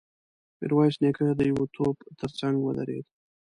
[0.59, 3.05] ميرويس نيکه د يوه توپ تر څنګ ودرېد.